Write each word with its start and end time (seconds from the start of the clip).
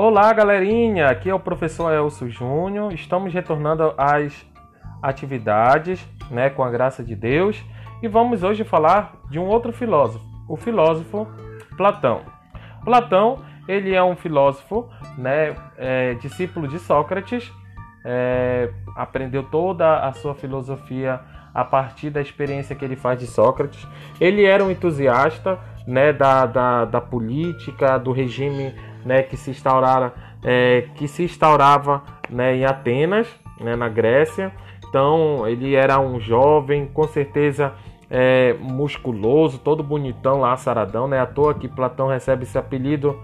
Olá, 0.00 0.32
galerinha! 0.32 1.08
Aqui 1.08 1.28
é 1.28 1.34
o 1.34 1.40
professor 1.40 1.92
Elcio 1.92 2.30
Júnior. 2.30 2.92
Estamos 2.92 3.34
retornando 3.34 3.92
às 3.98 4.46
atividades, 5.02 6.08
né, 6.30 6.48
com 6.50 6.62
a 6.62 6.70
graça 6.70 7.02
de 7.02 7.16
Deus, 7.16 7.60
e 8.00 8.06
vamos 8.06 8.44
hoje 8.44 8.62
falar 8.62 9.16
de 9.28 9.40
um 9.40 9.46
outro 9.48 9.72
filósofo, 9.72 10.24
o 10.48 10.56
filósofo 10.56 11.26
Platão. 11.76 12.20
Platão, 12.84 13.40
ele 13.66 13.92
é 13.92 14.00
um 14.00 14.14
filósofo, 14.14 14.88
né, 15.16 15.56
é, 15.76 16.14
discípulo 16.14 16.68
de 16.68 16.78
Sócrates, 16.78 17.52
é, 18.04 18.70
aprendeu 18.94 19.42
toda 19.42 20.06
a 20.06 20.12
sua 20.12 20.32
filosofia 20.36 21.20
a 21.52 21.64
partir 21.64 22.10
da 22.10 22.20
experiência 22.20 22.76
que 22.76 22.84
ele 22.84 22.94
faz 22.94 23.18
de 23.18 23.26
Sócrates. 23.26 23.84
Ele 24.20 24.44
era 24.44 24.62
um 24.64 24.70
entusiasta 24.70 25.58
né, 25.88 26.12
da, 26.12 26.46
da, 26.46 26.84
da 26.84 27.00
política, 27.00 27.98
do 27.98 28.12
regime 28.12 28.72
né, 29.04 29.22
que 29.22 29.36
se 29.36 29.50
instaurara, 29.50 30.12
é, 30.42 30.86
que 30.94 31.06
se 31.08 31.24
instaurava 31.24 32.02
né, 32.28 32.56
em 32.56 32.64
Atenas, 32.64 33.28
né, 33.60 33.76
na 33.76 33.88
Grécia. 33.88 34.52
Então 34.88 35.46
ele 35.46 35.74
era 35.74 35.98
um 36.00 36.18
jovem, 36.18 36.86
com 36.86 37.06
certeza 37.06 37.74
é, 38.10 38.54
musculoso, 38.60 39.58
todo 39.58 39.82
bonitão 39.82 40.40
lá, 40.40 40.56
saradão, 40.56 41.06
né? 41.06 41.20
À 41.20 41.26
toa 41.26 41.54
que 41.54 41.68
Platão 41.68 42.08
recebe 42.08 42.44
esse 42.44 42.56
apelido 42.56 43.18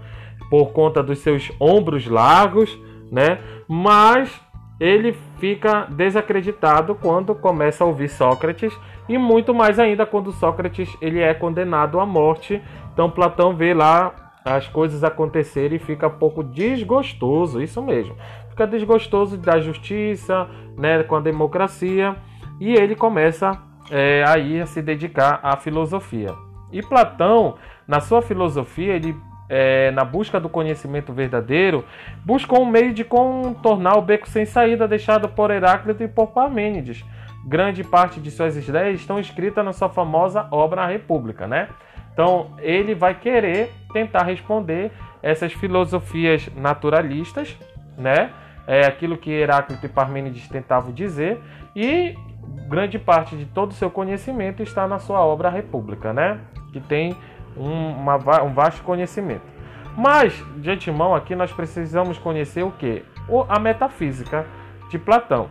por 0.49 0.71
conta 0.71 1.01
dos 1.01 1.19
seus 1.19 1.51
ombros 1.59 2.07
largos, 2.07 2.77
né? 3.11 3.39
Mas 3.67 4.39
ele 4.79 5.13
fica 5.39 5.87
desacreditado 5.89 6.95
quando 6.95 7.33
começa 7.33 7.83
a 7.83 7.87
ouvir 7.87 8.09
Sócrates 8.09 8.77
e 9.07 9.17
muito 9.17 9.53
mais 9.53 9.79
ainda 9.79 10.05
quando 10.05 10.31
Sócrates 10.31 10.95
ele 11.01 11.19
é 11.19 11.33
condenado 11.33 11.99
à 11.99 12.05
morte. 12.05 12.61
Então 12.93 13.09
Platão 13.09 13.55
vê 13.55 13.73
lá 13.73 14.13
as 14.45 14.67
coisas 14.67 15.03
acontecerem 15.03 15.77
e 15.77 15.79
fica 15.79 16.07
um 16.07 16.17
pouco 16.17 16.43
desgostoso, 16.43 17.59
isso 17.59 17.81
mesmo. 17.81 18.15
Fica 18.49 18.67
desgostoso 18.67 19.37
da 19.37 19.59
justiça, 19.59 20.47
né, 20.77 21.01
com 21.03 21.15
a 21.15 21.19
democracia 21.19 22.15
e 22.59 22.73
ele 22.73 22.95
começa 22.95 23.59
é, 23.89 24.23
aí 24.27 24.61
a 24.61 24.67
se 24.67 24.81
dedicar 24.81 25.39
à 25.41 25.57
filosofia. 25.57 26.33
E 26.71 26.81
Platão, 26.81 27.55
na 27.87 27.99
sua 27.99 28.21
filosofia, 28.21 28.93
ele 28.93 29.15
é, 29.49 29.91
na 29.91 30.03
busca 30.03 30.39
do 30.39 30.49
conhecimento 30.49 31.13
verdadeiro, 31.13 31.85
buscou 32.23 32.61
um 32.61 32.65
meio 32.65 32.93
de 32.93 33.03
contornar 33.03 33.97
o 33.97 34.01
beco 34.01 34.27
sem 34.27 34.45
saída 34.45 34.87
deixado 34.87 35.27
por 35.29 35.51
Heráclito 35.51 36.03
e 36.03 36.07
por 36.07 36.27
Parmênides. 36.27 37.03
Grande 37.45 37.83
parte 37.83 38.19
de 38.19 38.31
suas 38.31 38.57
ideias 38.57 38.99
estão 38.99 39.19
escritas 39.19 39.63
na 39.63 39.71
sua 39.71 39.89
famosa 39.89 40.47
obra 40.51 40.81
A 40.81 40.87
República, 40.87 41.47
né? 41.47 41.69
Então, 42.15 42.51
ele 42.59 42.95
vai 42.95 43.13
querer 43.13 43.73
tentar 43.91 44.23
responder 44.23 44.89
essas 45.21 45.51
filosofias 45.51 46.49
naturalistas, 46.55 47.57
né? 47.97 48.31
É 48.65 48.85
aquilo 48.85 49.17
que 49.17 49.29
Heráclito 49.29 49.85
e 49.85 49.89
Parmênides 49.89 50.47
tentavam 50.47 50.93
dizer, 50.93 51.41
e 51.75 52.15
grande 52.69 52.97
parte 52.97 53.35
de 53.35 53.45
todo 53.45 53.71
o 53.71 53.73
seu 53.73 53.91
conhecimento 53.91 54.63
está 54.63 54.87
na 54.87 54.97
sua 54.97 55.19
obra 55.19 55.49
República, 55.49 56.13
né? 56.13 56.39
Que 56.71 56.79
tem 56.79 57.17
um, 57.57 57.91
uma, 57.91 58.15
um 58.43 58.53
vasto 58.53 58.81
conhecimento. 58.81 59.43
Mas, 59.97 60.33
de 60.57 60.71
antemão, 60.71 61.13
aqui 61.13 61.35
nós 61.35 61.51
precisamos 61.51 62.17
conhecer 62.17 62.63
o 62.63 62.71
que? 62.71 63.03
A 63.49 63.59
metafísica 63.59 64.45
de 64.89 64.97
Platão. 64.97 65.49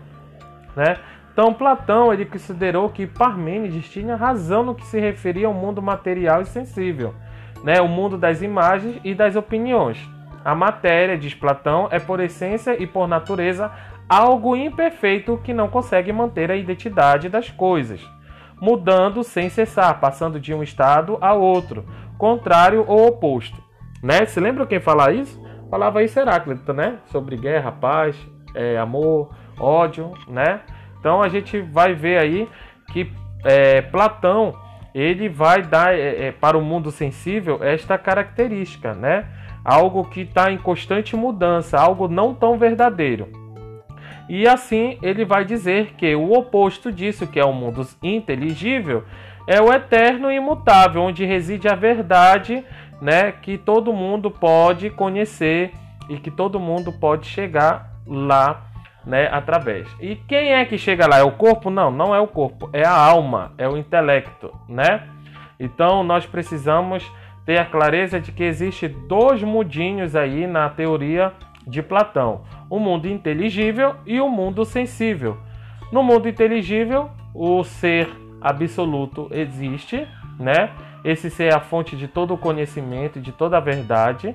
Né? 0.75 0.97
Então, 1.35 1.53
Platão 1.53 2.15
ele 2.15 2.25
considerou 2.25 2.89
que 2.89 3.07
Parmênides 3.07 3.91
tinha 3.91 4.17
razão 4.17 4.63
no 4.63 4.75
que 4.75 4.87
se 4.87 4.99
referia 4.99 5.47
ao 5.47 5.53
mundo 5.53 5.83
material 5.83 6.41
e 6.41 6.47
sensível, 6.47 7.15
né? 7.63 7.81
o 7.83 7.89
mundo 7.89 8.17
das 8.17 8.41
imagens 8.41 8.99
e 9.05 9.15
das 9.15 9.37
opiniões. 9.37 9.99
A 10.43 10.55
matéria, 10.55 11.19
diz 11.19 11.35
Platão, 11.35 11.89
é 11.91 11.99
por 11.99 12.21
essência 12.21 12.81
e 12.81 12.87
por 12.87 13.07
natureza 13.07 13.71
algo 14.09 14.57
imperfeito 14.57 15.39
que 15.45 15.53
não 15.53 15.69
consegue 15.69 16.13
manter 16.13 16.51
a 16.51 16.57
identidade 16.57 17.29
das 17.29 17.51
coisas 17.51 18.01
mudando 18.61 19.23
sem 19.23 19.49
cessar, 19.49 20.01
passando 20.01 20.41
de 20.41 20.55
um 20.55 20.63
estado 20.63 21.19
a 21.21 21.35
outro, 21.35 21.85
contrário 22.17 22.85
ou 22.87 23.07
oposto. 23.07 23.63
Né? 24.03 24.25
Se 24.27 24.41
lembra 24.41 24.67
quem 24.67 24.81
fala 24.81 25.13
isso? 25.13 25.39
Falava 25.71 26.03
isso 26.03 26.19
Heráclito, 26.19 26.73
né? 26.73 26.99
Sobre 27.07 27.37
guerra, 27.37 27.73
paz, 27.73 28.17
é, 28.55 28.79
amor, 28.79 29.35
ódio, 29.59 30.13
né? 30.29 30.61
Então 31.05 31.21
a 31.21 31.29
gente 31.29 31.61
vai 31.61 31.93
ver 31.93 32.19
aí 32.19 32.49
que 32.91 33.13
é, 33.45 33.83
Platão 33.83 34.55
ele 34.95 35.29
vai 35.29 35.61
dar 35.61 35.95
é, 35.95 36.29
é 36.29 36.33
para 36.33 36.57
o 36.57 36.63
mundo 36.63 36.91
sensível 36.91 37.63
esta 37.63 37.99
característica, 37.99 38.95
né? 38.95 39.27
Algo 39.63 40.05
que 40.05 40.23
está 40.23 40.51
em 40.51 40.57
constante 40.57 41.15
mudança, 41.15 41.79
algo 41.79 42.09
não 42.09 42.33
tão 42.33 42.57
verdadeiro. 42.57 43.29
E 44.31 44.49
assim 44.49 44.97
ele 45.03 45.27
vai 45.27 45.45
dizer 45.45 45.93
que 45.95 46.15
o 46.15 46.33
oposto 46.33 46.91
disso, 46.91 47.27
que 47.27 47.39
é 47.39 47.45
o 47.45 47.53
mundo 47.53 47.87
inteligível, 48.03 49.05
é 49.47 49.61
o 49.61 49.71
eterno 49.71 50.33
e 50.33 50.37
imutável, 50.37 51.03
onde 51.03 51.27
reside 51.27 51.69
a 51.69 51.75
verdade, 51.75 52.65
né, 52.99 53.31
que 53.31 53.59
todo 53.59 53.93
mundo 53.93 54.31
pode 54.31 54.89
conhecer 54.89 55.71
e 56.09 56.17
que 56.17 56.31
todo 56.31 56.59
mundo 56.59 56.91
pode 56.91 57.27
chegar 57.27 57.93
lá, 58.07 58.74
né, 59.07 59.29
através. 59.31 59.89
E 60.01 60.17
quem 60.17 60.53
é 60.53 60.65
que 60.65 60.79
chega 60.79 61.07
lá? 61.07 61.19
É 61.19 61.23
o 61.23 61.33
corpo? 61.33 61.71
Não, 61.71 61.91
não 61.91 62.15
é 62.15 62.21
o 62.21 62.27
corpo, 62.27 62.71
é 62.73 62.85
a 62.85 62.95
alma, 62.95 63.53
é 63.59 63.69
o 63.69 63.77
intelecto, 63.77 64.53
né? 64.69 65.09
Então 65.59 66.03
nós 66.03 66.27
precisamos 66.27 67.11
ter 67.45 67.59
a 67.59 67.65
clareza 67.65 68.19
de 68.19 68.33
que 68.33 68.43
existe 68.43 68.89
dois 68.89 69.43
mudinhos 69.43 70.17
aí 70.17 70.47
na 70.47 70.69
teoria 70.69 71.33
de 71.67 71.83
Platão: 71.83 72.43
o 72.69 72.79
mundo 72.79 73.07
inteligível 73.07 73.95
e 74.07 74.21
o 74.21 74.29
mundo 74.29 74.65
sensível. 74.65 75.37
No 75.93 76.03
mundo 76.03 76.29
inteligível, 76.29 77.11
o 77.35 77.63
ser 77.63 78.09
absoluto 78.41 79.29
existe, 79.31 80.07
né? 80.39 80.71
Esse 81.05 81.29
ser 81.29 81.53
é 81.53 81.55
a 81.55 81.61
fonte 81.61 81.97
de 81.97 82.09
todo 82.09 82.35
o 82.35 82.39
conhecimento, 82.39 83.21
de 83.21 83.31
toda 83.31 83.59
a 83.59 83.61
verdade. 83.61 84.35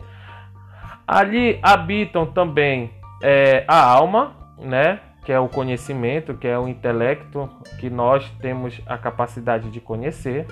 Ali 1.07 1.59
habitam 1.63 2.27
também 2.27 2.91
é, 3.23 3.65
a 3.67 3.83
alma, 3.83 4.35
né? 4.59 4.99
Que 5.25 5.31
é 5.31 5.39
o 5.39 5.47
conhecimento, 5.47 6.33
que 6.33 6.47
é 6.47 6.57
o 6.57 6.67
intelecto 6.67 7.49
que 7.79 7.89
nós 7.89 8.29
temos 8.41 8.81
a 8.85 8.97
capacidade 8.97 9.69
de 9.69 9.79
conhecer. 9.79 10.45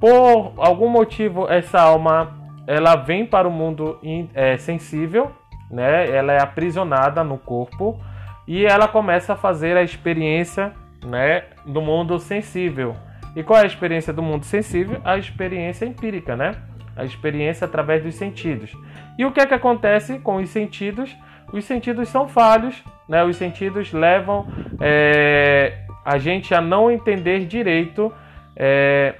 Por 0.00 0.54
algum 0.56 0.88
motivo, 0.88 1.48
essa 1.48 1.80
alma 1.80 2.36
ela 2.66 2.96
vem 2.96 3.26
para 3.26 3.46
o 3.46 3.50
mundo 3.50 3.98
é, 4.34 4.56
sensível, 4.56 5.32
né? 5.70 6.08
Ela 6.10 6.32
é 6.32 6.42
aprisionada 6.42 7.22
no 7.24 7.38
corpo 7.38 7.98
e 8.46 8.64
ela 8.64 8.88
começa 8.88 9.34
a 9.34 9.36
fazer 9.36 9.76
a 9.76 9.82
experiência, 9.82 10.72
né, 11.04 11.44
do 11.66 11.80
mundo 11.80 12.18
sensível. 12.18 12.94
E 13.34 13.42
qual 13.42 13.60
é 13.60 13.62
a 13.62 13.66
experiência 13.66 14.12
do 14.12 14.22
mundo 14.22 14.44
sensível? 14.44 15.00
A 15.04 15.16
experiência 15.16 15.86
empírica, 15.86 16.36
né? 16.36 16.54
A 16.94 17.04
experiência 17.04 17.64
através 17.64 18.02
dos 18.02 18.14
sentidos. 18.14 18.76
E 19.18 19.24
o 19.24 19.32
que 19.32 19.40
é 19.40 19.46
que 19.46 19.54
acontece 19.54 20.18
com 20.18 20.36
os 20.36 20.50
sentidos? 20.50 21.16
Os 21.52 21.64
sentidos 21.64 22.08
são 22.08 22.28
falhos, 22.28 22.82
né? 23.08 23.22
Os 23.24 23.36
sentidos 23.36 23.92
levam 23.92 24.46
é, 24.80 25.84
a 26.04 26.18
gente 26.18 26.54
a 26.54 26.60
não 26.60 26.90
entender 26.90 27.46
direito 27.46 28.12
é, 28.56 29.14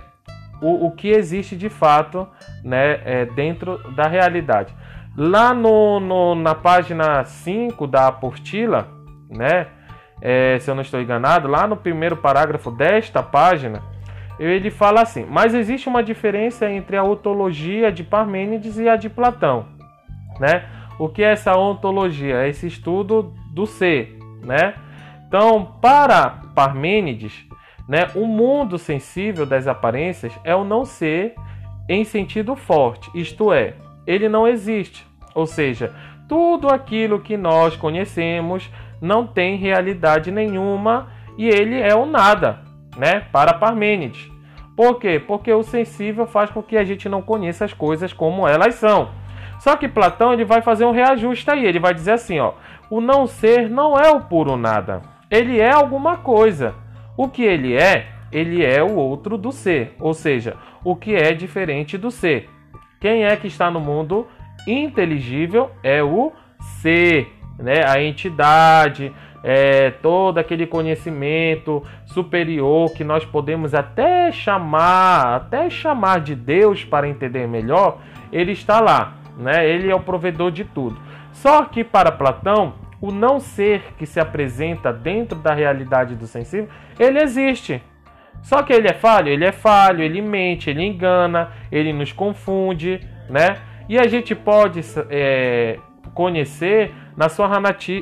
o, 0.61 0.87
o 0.87 0.91
que 0.93 1.09
existe 1.09 1.57
de 1.57 1.69
fato, 1.69 2.27
né, 2.63 3.01
é, 3.05 3.27
dentro 3.27 3.79
da 3.95 4.07
realidade. 4.07 4.75
Lá 5.17 5.53
no, 5.53 6.01
no, 6.01 6.35
na 6.35 6.55
página 6.55 7.25
5 7.25 7.87
da 7.87 8.07
apostila, 8.07 8.89
né? 9.29 9.67
É, 10.25 10.57
se 10.61 10.71
eu 10.71 10.75
não 10.75 10.83
estou 10.83 11.01
enganado, 11.03 11.49
lá 11.49 11.67
no 11.67 11.77
primeiro 11.77 12.17
parágrafo 12.17 12.71
desta 12.71 13.23
página, 13.23 13.83
ele 14.39 14.71
fala 14.71 15.03
assim: 15.03 15.27
Mas 15.29 15.53
existe 15.53 15.89
uma 15.89 16.03
diferença 16.03 16.71
entre 16.71 16.97
a 16.97 17.03
ontologia 17.03 17.91
de 17.91 18.05
Parmênides 18.05 18.79
e 18.79 18.89
a 18.89 18.97
de 18.97 19.11
Platão, 19.11 19.67
né? 20.39 20.65
O 20.99 21.09
que 21.09 21.23
é 21.23 21.33
essa 21.33 21.57
ontologia? 21.57 22.43
É 22.43 22.49
esse 22.49 22.67
estudo 22.67 23.33
do 23.51 23.67
ser, 23.67 24.19
né? 24.43 24.75
Então, 25.27 25.77
para 25.81 26.43
Parmênides, 26.55 27.47
né, 27.89 28.09
o 28.15 28.27
mundo 28.27 28.79
sensível 28.79 29.47
das 29.47 29.67
aparências 29.67 30.33
é 30.45 30.55
o 30.55 30.65
não 30.65 30.85
ser 30.85 31.35
em 31.89 32.05
sentido 32.05 32.55
forte, 32.55 33.11
isto 33.15 33.53
é, 33.53 33.75
ele 34.07 34.29
não 34.29 34.47
existe. 34.47 35.07
Ou 35.35 35.47
seja, 35.47 35.93
tudo 36.29 36.69
aquilo 36.69 37.21
que 37.21 37.37
nós 37.37 37.77
conhecemos 37.77 38.71
não 39.01 39.27
tem 39.27 39.57
realidade 39.57 40.31
nenhuma 40.31 41.09
e 41.37 41.49
ele 41.49 41.81
é 41.81 41.95
o 41.95 42.07
nada, 42.07 42.61
né? 42.97 43.21
Para 43.33 43.55
Parmênides. 43.55 44.31
Por 44.77 44.99
quê? 44.99 45.19
Porque 45.19 45.53
o 45.53 45.63
sensível 45.63 46.27
faz 46.27 46.51
com 46.51 46.63
que 46.63 46.77
a 46.77 46.85
gente 46.85 47.09
não 47.09 47.21
conheça 47.21 47.65
as 47.65 47.73
coisas 47.73 48.13
como 48.13 48.47
elas 48.47 48.75
são. 48.77 49.11
Só 49.63 49.77
que 49.77 49.87
Platão 49.87 50.33
ele 50.33 50.45
vai 50.45 50.61
fazer 50.61 50.85
um 50.85 50.91
reajuste 50.91 51.49
aí, 51.49 51.65
ele 51.65 51.79
vai 51.79 51.95
dizer 51.95 52.15
assim, 52.15 52.41
ó, 52.41 52.55
o 52.91 53.01
não 53.01 53.29
ser 53.29 53.71
não 53.71 53.97
é 53.97 54.11
o 54.11 54.21
puro 54.21 54.57
nada. 54.57 55.03
Ele 55.31 55.61
é 55.61 55.71
alguma 55.71 56.17
coisa. 56.17 56.75
O 57.17 57.29
que 57.29 57.45
ele 57.45 57.77
é, 57.77 58.09
ele 58.33 58.67
é 58.67 58.83
o 58.83 58.97
outro 58.97 59.39
do 59.39 59.53
ser, 59.53 59.95
ou 60.01 60.15
seja, 60.15 60.57
o 60.83 60.97
que 60.97 61.15
é 61.15 61.33
diferente 61.33 61.97
do 61.97 62.11
ser. 62.11 62.51
Quem 63.01 63.23
é 63.23 63.37
que 63.37 63.47
está 63.47 63.71
no 63.71 63.79
mundo 63.79 64.27
inteligível 64.67 65.71
é 65.81 66.03
o 66.03 66.33
ser, 66.81 67.33
né? 67.57 67.85
A 67.87 68.03
entidade, 68.03 69.13
é, 69.45 69.93
todo 69.93 70.39
aquele 70.39 70.67
conhecimento 70.67 71.85
superior 72.07 72.93
que 72.93 73.05
nós 73.05 73.25
podemos 73.25 73.75
até 73.75 74.33
chamar, 74.33 75.37
até 75.37 75.71
chamar 75.71 76.19
de 76.19 76.35
Deus 76.35 76.85
para 76.85 77.09
entender 77.09 77.47
melhor, 77.47 78.01
ele 78.33 78.51
está 78.51 78.81
lá, 78.81 79.22
né? 79.37 79.69
Ele 79.69 79.91
é 79.91 79.95
o 79.95 80.01
provedor 80.01 80.51
de 80.51 80.65
tudo. 80.65 81.01
Só 81.33 81.65
que 81.65 81.83
para 81.83 82.13
Platão, 82.13 82.75
o 83.01 83.11
não 83.11 83.41
ser 83.41 83.95
que 83.99 84.07
se 84.07 84.21
apresenta 84.21 84.93
dentro 84.93 85.39
da 85.39 85.53
realidade 85.53 86.15
do 86.15 86.27
sensível, 86.27 86.69
ele 86.99 87.21
existe. 87.21 87.83
Só 88.43 88.63
que 88.63 88.73
ele 88.73 88.89
é 88.89 88.93
falho, 88.93 89.29
ele 89.29 89.45
é 89.45 89.53
falho, 89.53 90.03
ele 90.03 90.21
mente, 90.21 90.69
ele 90.71 90.85
engana, 90.85 91.53
ele 91.71 91.93
nos 91.93 92.13
confunde, 92.13 93.01
né? 93.29 93.57
E 93.89 93.99
a 93.99 94.07
gente 94.07 94.35
pode 94.35 94.81
é, 95.11 95.79
conhecer 96.15 96.95
na 97.17 97.29
sua, 97.29 97.49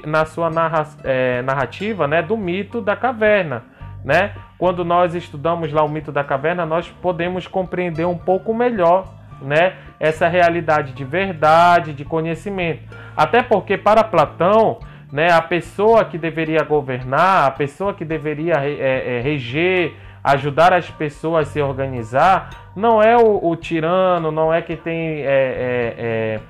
na 0.07 0.25
sua 0.25 0.51
narra, 0.51 0.87
é, 1.05 1.43
narrativa 1.43 2.07
né, 2.07 2.23
do 2.23 2.37
mito 2.37 2.81
da 2.81 2.97
caverna. 2.97 3.65
Né? 4.05 4.35
Quando 4.57 4.85
nós 4.85 5.15
estudamos 5.15 5.73
lá 5.73 5.83
o 5.83 5.89
mito 5.89 6.13
da 6.13 6.25
caverna, 6.25 6.65
nós 6.65 6.89
podemos 6.89 7.47
compreender 7.47 8.07
um 8.07 8.17
pouco 8.17 8.55
melhor 8.55 9.05
né, 9.41 9.75
essa 9.99 10.29
realidade 10.29 10.93
de 10.93 11.05
verdade, 11.05 11.93
de 11.93 12.05
conhecimento. 12.05 12.83
Até 13.17 13.43
porque, 13.43 13.77
para 13.77 14.05
Platão, 14.05 14.79
né, 15.13 15.33
a 15.33 15.43
pessoa 15.43 16.05
que 16.05 16.17
deveria 16.17 16.63
governar, 16.63 17.47
a 17.47 17.51
pessoa 17.51 17.93
que 17.93 18.05
deveria 18.05 18.55
é, 18.57 19.19
é, 19.19 19.21
reger, 19.21 19.95
ajudar 20.23 20.73
as 20.73 20.89
pessoas 20.91 21.49
a 21.49 21.51
se 21.51 21.61
organizar, 21.61 22.51
não 22.77 23.03
é 23.03 23.17
o, 23.17 23.41
o 23.43 23.57
tirano, 23.57 24.31
não 24.31 24.53
é 24.53 24.63
quem 24.63 24.77
tem, 24.77 25.23
é, 25.23 25.25
é, 25.25 25.95
é 25.99 26.41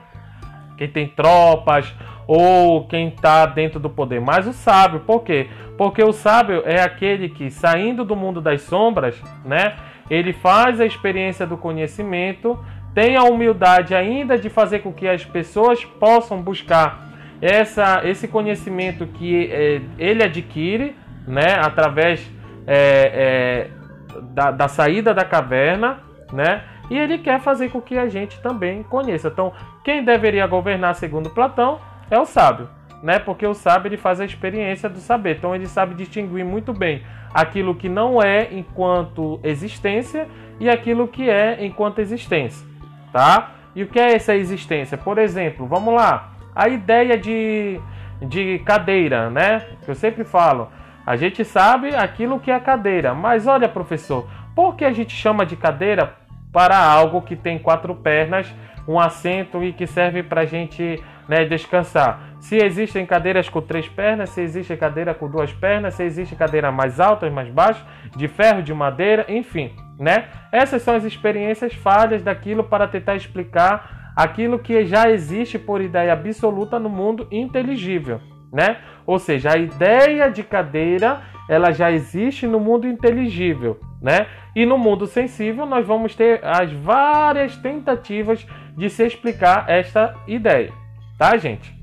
quem 0.77 0.89
tem 0.89 1.09
tropas 1.09 1.95
ou 2.27 2.87
quem 2.87 3.09
está 3.09 3.45
dentro 3.45 3.81
do 3.81 3.91
poder, 3.91 4.21
mas 4.21 4.47
o 4.47 4.53
sábio. 4.53 5.01
Por 5.01 5.23
quê? 5.25 5.49
Porque 5.77 6.03
o 6.03 6.13
sábio 6.13 6.63
é 6.65 6.81
aquele 6.81 7.29
que, 7.29 7.51
saindo 7.51 8.05
do 8.05 8.15
mundo 8.15 8.41
das 8.41 8.63
sombras, 8.63 9.21
né, 9.45 9.75
ele 10.09 10.33
faz 10.33 10.81
a 10.81 10.87
experiência 10.87 11.47
do 11.47 11.57
conhecimento, 11.57 12.59
tem 12.95 13.17
a 13.17 13.23
humildade 13.25 13.95
ainda 13.95 14.39
de 14.39 14.49
fazer 14.49 14.81
com 14.81 14.93
que 14.93 15.07
as 15.07 15.25
pessoas 15.25 15.85
possam 15.85 16.41
buscar 16.41 17.09
essa, 17.41 18.03
esse 18.05 18.29
conhecimento 18.29 19.07
que 19.07 19.51
é, 19.51 19.81
ele 19.99 20.23
adquire 20.23 20.97
né, 21.27 21.55
através 21.61 22.21
é, 22.67 23.71
é, 23.73 24.21
da, 24.35 24.51
da 24.51 24.69
saída 24.69 25.15
da 25.15 25.25
caverna, 25.25 26.01
né? 26.33 26.65
E 26.91 26.99
ele 26.99 27.19
quer 27.19 27.41
fazer 27.41 27.71
com 27.71 27.81
que 27.81 27.97
a 27.97 28.09
gente 28.09 28.41
também 28.41 28.83
conheça. 28.83 29.29
Então, 29.29 29.53
quem 29.85 30.05
deveria 30.05 30.47
governar 30.47 30.97
segundo 30.97 31.31
Platão 31.31 31.79
é 32.11 32.19
o 32.19 32.27
sábio, 32.27 32.69
né? 33.01 33.21
Porque 33.21 33.47
o 33.47 33.55
sábio 33.55 33.89
ele 33.89 33.97
faz 33.97 34.21
a 34.21 34.25
experiência 34.25 34.89
do 34.89 34.99
saber. 34.99 35.37
Então, 35.37 35.55
ele 35.55 35.67
sabe 35.67 35.95
distinguir 35.95 36.45
muito 36.45 36.73
bem 36.73 37.03
aquilo 37.33 37.77
que 37.77 37.89
não 37.89 38.21
é 38.21 38.49
enquanto 38.53 39.39
existência 39.45 40.27
e 40.59 40.69
aquilo 40.69 41.07
que 41.07 41.31
é 41.31 41.65
enquanto 41.65 42.01
existência, 42.01 42.67
tá? 43.13 43.51
E 43.75 43.83
o 43.83 43.87
que 43.87 43.99
é 43.99 44.15
essa 44.15 44.35
existência? 44.35 44.99
Por 44.99 45.19
exemplo, 45.19 45.67
vamos 45.67 45.95
lá, 45.95 46.31
a 46.55 46.69
ideia 46.69 47.17
de, 47.17 47.81
de 48.21 48.59
cadeira, 48.61 49.31
né? 49.31 49.61
Que 49.85 49.91
eu 49.91 49.95
sempre 49.95 50.25
falo. 50.25 50.69
A 51.07 51.17
gente 51.17 51.45
sabe 51.45 51.95
aquilo 51.95 52.41
que 52.41 52.51
é 52.51 52.61
cadeira, 52.61 53.15
mas 53.15 53.47
olha, 53.47 53.69
professor, 53.69 54.29
por 54.55 54.77
que 54.77 54.85
a 54.85 54.93
gente 54.93 55.15
chama 55.15 55.47
de 55.47 55.57
cadeira 55.57 56.15
para 56.53 56.77
algo 56.77 57.23
que 57.23 57.37
tem 57.37 57.59
quatro 57.59 57.95
pernas, 57.95 58.53
um 58.87 58.99
assento 58.99 59.63
e 59.63 59.73
que 59.73 59.87
serve 59.87 60.23
para 60.23 60.43
a 60.43 60.47
gente 60.47 61.03
né, 61.29 61.45
descansar? 61.45 62.30
Se 62.41 62.57
existem 62.57 63.05
cadeiras 63.05 63.49
com 63.49 63.61
três 63.61 63.87
pernas, 63.87 64.31
se 64.31 64.41
existe 64.41 64.75
cadeira 64.75 65.15
com 65.15 65.29
duas 65.29 65.53
pernas, 65.53 65.95
se 65.95 66.03
existe 66.03 66.35
cadeira 66.35 66.73
mais 66.73 66.99
alta, 66.99 67.31
mais 67.31 67.49
baixa, 67.51 67.85
de 68.17 68.27
ferro, 68.29 68.63
de 68.63 68.73
madeira, 68.73 69.27
enfim, 69.29 69.71
né? 69.99 70.29
Essas 70.51 70.83
são 70.83 70.95
as 70.95 71.05
experiências 71.05 71.75
falhas 71.75 72.23
daquilo 72.23 72.65
para 72.65 72.89
tentar 72.89 73.15
explicar 73.15 74.13
aquilo 74.17 74.59
que 74.59 74.85
já 74.87 75.11
existe 75.11 75.59
por 75.59 75.83
ideia 75.83 76.15
absoluta 76.15 76.79
no 76.79 76.89
mundo 76.89 77.29
inteligível, 77.31 78.21
né? 78.51 78.79
Ou 79.07 79.19
seja, 79.19 79.53
a 79.53 79.59
ideia 79.59 80.31
de 80.31 80.43
cadeira 80.43 81.21
ela 81.49 81.73
já 81.73 81.93
existe 81.93 82.47
no 82.47 82.59
mundo 82.59 82.87
inteligível, 82.87 83.79
né? 84.01 84.27
E 84.57 84.65
no 84.65 84.79
mundo 84.79 85.07
sensível 85.07 85.67
nós 85.67 85.87
vamos 85.87 86.15
ter 86.15 86.41
as 86.43 86.73
várias 86.73 87.57
tentativas 87.59 88.47
de 88.77 88.89
se 88.89 89.05
explicar 89.05 89.69
esta 89.69 90.15
ideia, 90.27 90.73
tá, 91.19 91.37
gente? 91.37 91.80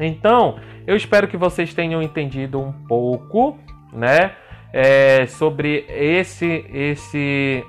Então, 0.00 0.58
eu 0.86 0.96
espero 0.96 1.28
que 1.28 1.36
vocês 1.36 1.74
tenham 1.74 2.02
entendido 2.02 2.60
um 2.60 2.72
pouco, 2.72 3.58
né, 3.92 4.32
é, 4.72 5.26
sobre 5.26 5.84
esse 5.88 6.64
esse 6.72 7.64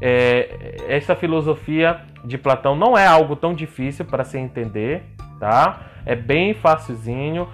é, 0.00 0.76
essa 0.88 1.14
filosofia 1.14 2.00
de 2.24 2.38
Platão. 2.38 2.76
Não 2.76 2.96
é 2.96 3.06
algo 3.06 3.34
tão 3.34 3.54
difícil 3.54 4.04
para 4.04 4.24
se 4.24 4.38
entender, 4.38 5.02
tá? 5.40 5.80
É 6.06 6.14
bem 6.14 6.54
facilzinho. 6.54 7.48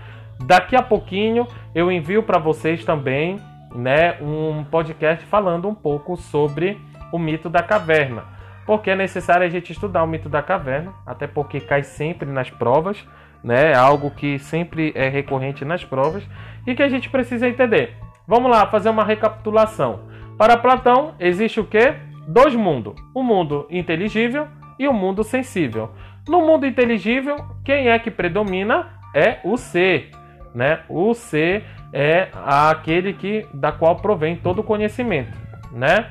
Daqui 0.46 0.76
a 0.76 0.82
pouquinho 0.82 1.46
eu 1.74 1.90
envio 1.90 2.22
para 2.22 2.38
vocês 2.38 2.84
também, 2.84 3.38
né, 3.74 4.16
um 4.20 4.64
podcast 4.64 5.24
falando 5.26 5.68
um 5.68 5.74
pouco 5.74 6.16
sobre 6.16 6.78
o 7.12 7.18
mito 7.18 7.48
da 7.48 7.62
caverna. 7.62 8.24
Porque 8.66 8.90
é 8.90 8.96
necessário 8.96 9.46
a 9.46 9.48
gente 9.48 9.72
estudar 9.72 10.02
o 10.02 10.06
mito 10.06 10.28
da 10.28 10.42
caverna, 10.42 10.92
até 11.06 11.26
porque 11.26 11.60
cai 11.60 11.82
sempre 11.82 12.28
nas 12.30 12.50
provas, 12.50 13.06
né? 13.44 13.74
Algo 13.74 14.10
que 14.10 14.38
sempre 14.38 14.92
é 14.96 15.08
recorrente 15.08 15.64
nas 15.64 15.84
provas 15.84 16.26
e 16.66 16.74
que 16.74 16.82
a 16.82 16.88
gente 16.88 17.10
precisa 17.10 17.46
entender. 17.46 17.94
Vamos 18.26 18.50
lá 18.50 18.66
fazer 18.66 18.88
uma 18.88 19.04
recapitulação. 19.04 20.08
Para 20.36 20.56
Platão 20.56 21.14
existe 21.20 21.60
o 21.60 21.64
que? 21.64 21.94
Dois 22.26 22.54
mundos: 22.54 22.94
o 23.14 23.22
mundo 23.22 23.66
inteligível 23.70 24.48
e 24.78 24.88
o 24.88 24.92
mundo 24.92 25.22
sensível. 25.22 25.90
No 26.26 26.40
mundo 26.40 26.66
inteligível, 26.66 27.36
quem 27.62 27.88
é 27.88 27.98
que 27.98 28.10
predomina? 28.10 28.94
É 29.14 29.38
o 29.44 29.56
ser 29.56 30.10
né? 30.54 30.80
O 30.88 31.12
ser 31.12 31.64
é 31.92 32.28
aquele 32.32 33.12
que 33.12 33.46
da 33.52 33.72
qual 33.72 33.96
provém 33.96 34.36
todo 34.36 34.60
o 34.60 34.64
conhecimento, 34.64 35.36
né? 35.72 36.10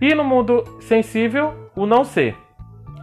E 0.00 0.14
no 0.14 0.24
mundo 0.24 0.64
sensível, 0.80 1.70
o 1.76 1.86
não 1.86 2.02
ser. 2.02 2.34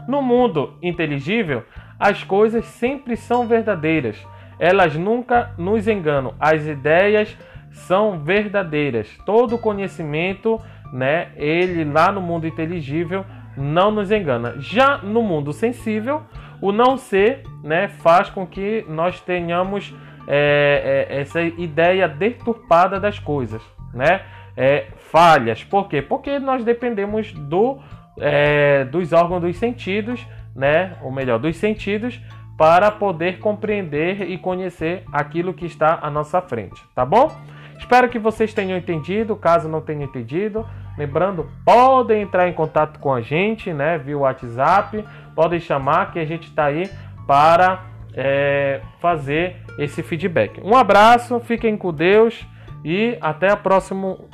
No 0.07 0.21
mundo 0.21 0.73
inteligível, 0.81 1.63
as 1.99 2.23
coisas 2.23 2.65
sempre 2.65 3.17
são 3.17 3.45
verdadeiras. 3.45 4.17
Elas 4.57 4.95
nunca 4.95 5.51
nos 5.57 5.87
enganam. 5.87 6.33
As 6.39 6.65
ideias 6.65 7.37
são 7.71 8.19
verdadeiras. 8.19 9.09
Todo 9.25 9.57
conhecimento, 9.57 10.59
né, 10.93 11.29
ele 11.35 11.83
lá 11.83 12.11
no 12.11 12.21
mundo 12.21 12.47
inteligível 12.47 13.25
não 13.57 13.91
nos 13.91 14.11
engana. 14.11 14.55
Já 14.59 14.97
no 14.97 15.21
mundo 15.21 15.51
sensível, 15.51 16.23
o 16.61 16.71
não 16.71 16.97
ser, 16.97 17.43
né, 17.63 17.87
faz 17.87 18.29
com 18.29 18.45
que 18.45 18.85
nós 18.87 19.19
tenhamos 19.21 19.93
é, 20.27 21.07
é, 21.09 21.21
essa 21.21 21.41
ideia 21.41 22.07
deturpada 22.07 22.99
das 22.99 23.17
coisas, 23.17 23.61
né? 23.93 24.21
É, 24.55 24.87
falhas. 25.11 25.63
Por 25.63 25.87
quê? 25.87 26.01
Porque 26.01 26.37
nós 26.37 26.63
dependemos 26.63 27.31
do, 27.33 27.79
é, 28.19 28.83
dos 28.85 29.13
órgãos 29.13 29.41
dos 29.41 29.57
sentidos, 29.57 30.25
né? 30.59 30.97
Ou 31.01 31.11
melhor, 31.11 31.39
dos 31.39 31.55
sentidos 31.55 32.21
para 32.57 32.91
poder 32.91 33.39
compreender 33.39 34.29
e 34.29 34.37
conhecer 34.37 35.05
aquilo 35.13 35.53
que 35.53 35.65
está 35.65 35.99
à 36.01 36.09
nossa 36.11 36.41
frente, 36.41 36.83
tá 36.93 37.05
bom? 37.05 37.31
Espero 37.77 38.09
que 38.09 38.19
vocês 38.19 38.53
tenham 38.53 38.77
entendido. 38.77 39.37
Caso 39.37 39.69
não 39.69 39.79
tenham 39.79 40.03
entendido, 40.03 40.67
lembrando, 40.97 41.49
podem 41.63 42.23
entrar 42.23 42.49
em 42.49 42.53
contato 42.53 42.99
com 42.99 43.13
a 43.13 43.21
gente, 43.21 43.71
né? 43.71 43.97
Via 43.97 44.17
WhatsApp, 44.17 45.05
podem 45.33 45.61
chamar 45.61 46.11
que 46.11 46.19
a 46.19 46.25
gente 46.25 46.49
está 46.49 46.65
aí 46.65 46.89
para 47.25 47.85
é, 48.13 48.81
fazer 48.99 49.55
esse 49.77 50.03
feedback. 50.03 50.59
Um 50.61 50.75
abraço, 50.75 51.39
fiquem 51.39 51.77
com 51.77 51.93
Deus 51.93 52.45
e 52.83 53.17
até 53.21 53.53
o 53.53 53.57
próximo 53.57 54.29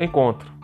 encontro. 0.00 0.57